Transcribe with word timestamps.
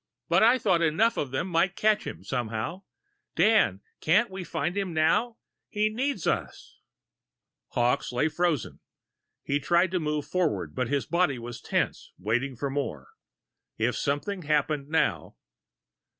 But 0.29 0.41
I 0.41 0.57
thought 0.57 0.81
enough 0.81 1.15
of 1.15 1.29
them 1.29 1.47
might 1.47 1.75
catch 1.75 2.07
him, 2.07 2.23
somehow.... 2.23 2.81
Dan, 3.35 3.81
can't 3.99 4.31
we 4.31 4.43
find 4.43 4.75
him 4.75 4.95
now? 4.95 5.37
He 5.69 5.89
needs 5.89 6.25
us!" 6.25 6.81
Hawkes 7.73 8.11
lay 8.11 8.27
frozen. 8.27 8.79
He 9.43 9.59
tried 9.59 9.91
to 9.91 9.99
move 9.99 10.25
forward, 10.25 10.73
but 10.73 10.87
his 10.89 11.05
body 11.05 11.37
was 11.37 11.61
tensed, 11.61 12.13
waiting 12.17 12.55
for 12.55 12.71
more. 12.71 13.09
If 13.77 13.95
something 13.95 14.41
happened 14.41 14.89
now.... 14.89 15.35